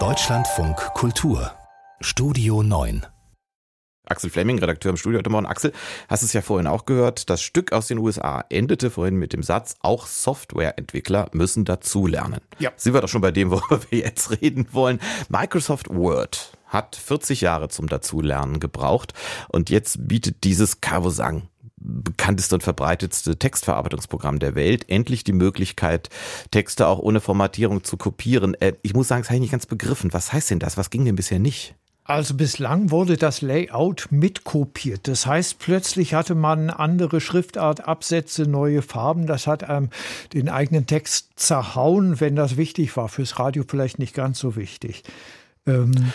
[0.00, 1.52] Deutschlandfunk Kultur
[2.00, 3.06] Studio 9
[4.08, 5.46] Axel Fleming, Redakteur im Studio heute Morgen.
[5.46, 5.72] Axel,
[6.08, 9.44] hast es ja vorhin auch gehört, das Stück aus den USA endete vorhin mit dem
[9.44, 12.40] Satz, auch Softwareentwickler müssen dazulernen.
[12.58, 12.72] Ja.
[12.74, 14.98] Sind wir doch schon bei dem, worüber wir jetzt reden wollen.
[15.28, 19.14] Microsoft Word hat 40 Jahre zum Dazulernen gebraucht
[19.50, 21.48] und jetzt bietet dieses Kavosang
[21.84, 26.08] bekannteste und verbreitetste Textverarbeitungsprogramm der Welt, endlich die Möglichkeit,
[26.50, 28.54] Texte auch ohne Formatierung zu kopieren.
[28.60, 30.12] Äh, ich muss sagen, das habe ich nicht ganz begriffen.
[30.12, 30.76] Was heißt denn das?
[30.76, 31.74] Was ging denn bisher nicht?
[32.06, 35.08] Also bislang wurde das Layout mitkopiert.
[35.08, 39.26] Das heißt, plötzlich hatte man andere Schriftart, Absätze, neue Farben.
[39.26, 39.88] Das hat einem
[40.34, 43.08] den eigenen Text zerhauen, wenn das wichtig war.
[43.08, 45.02] Fürs Radio vielleicht nicht ganz so wichtig.
[45.66, 46.12] Ähm,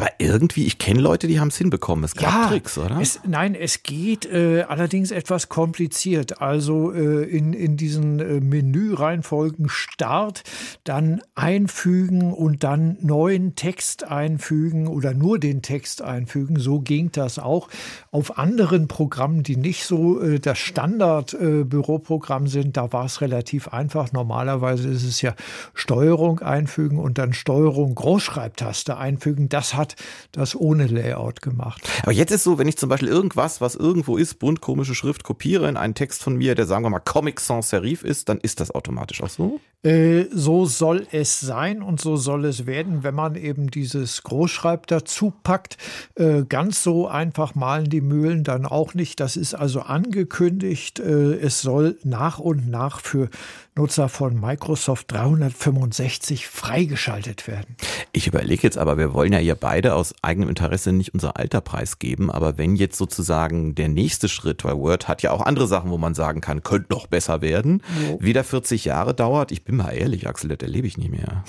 [0.00, 2.06] aber irgendwie, ich kenne Leute, die haben es hinbekommen.
[2.06, 2.98] Es gab ja, Tricks, oder?
[3.02, 6.40] Es, nein, es geht äh, allerdings etwas kompliziert.
[6.40, 10.42] Also äh, in, in diesen äh, Menüreihenfolgen Start,
[10.84, 16.58] dann einfügen und dann neuen Text einfügen oder nur den Text einfügen.
[16.58, 17.68] So ging das auch.
[18.10, 24.12] Auf anderen Programmen, die nicht so äh, das Standard-Büroprogramm sind, da war es relativ einfach.
[24.12, 25.34] Normalerweise ist es ja
[25.74, 29.50] Steuerung einfügen und dann Steuerung Großschreibtaste einfügen.
[29.50, 29.89] Das hat
[30.32, 31.88] das ohne Layout gemacht.
[32.02, 35.24] Aber jetzt ist so, wenn ich zum Beispiel irgendwas, was irgendwo ist, bunt komische Schrift
[35.24, 38.38] kopiere in einen Text von mir, der sagen wir mal Comic Sans Serif ist, dann
[38.38, 39.60] ist das automatisch auch so?
[39.82, 44.86] Äh, so soll es sein und so soll es werden, wenn man eben dieses Großschreib
[44.86, 45.78] dazu packt.
[46.16, 49.20] Äh, ganz so einfach malen die Mühlen dann auch nicht.
[49.20, 51.00] Das ist also angekündigt.
[51.00, 53.30] Äh, es soll nach und nach für
[53.74, 57.76] Nutzer von Microsoft 365 freigeschaltet werden.
[58.12, 61.60] Ich überlege jetzt aber, wir wollen ja hier beide aus eigenem Interesse nicht unser Alter
[61.60, 65.90] preisgeben, aber wenn jetzt sozusagen der nächste Schritt, weil Word hat ja auch andere Sachen,
[65.90, 68.18] wo man sagen kann, könnte noch besser werden, jo.
[68.20, 71.44] wieder 40 Jahre dauert, ich bin mal ehrlich, Axel, das erlebe ich nicht mehr.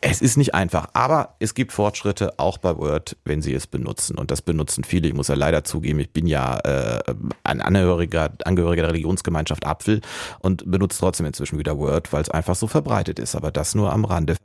[0.00, 4.18] Es ist nicht einfach, aber es gibt Fortschritte auch bei Word, wenn Sie es benutzen.
[4.18, 5.06] Und das benutzen viele.
[5.06, 7.14] Ich muss ja leider zugeben, ich bin ja äh,
[7.44, 10.00] ein Angehöriger, Angehöriger der Religionsgemeinschaft Apfel
[10.40, 13.36] und benutze trotzdem inzwischen wieder Word, weil es einfach so verbreitet ist.
[13.36, 14.36] Aber das nur am Rande.